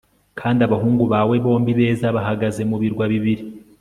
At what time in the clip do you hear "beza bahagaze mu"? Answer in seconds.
1.79-2.77